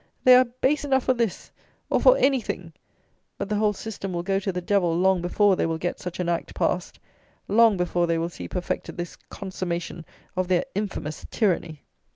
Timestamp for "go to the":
4.23-4.59